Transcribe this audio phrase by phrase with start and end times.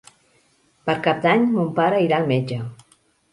[0.89, 2.59] Per Cap d'Any mon pare irà al metge.